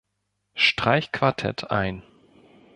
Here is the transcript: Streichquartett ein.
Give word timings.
Streichquartett 0.55 1.69
ein. 1.69 2.01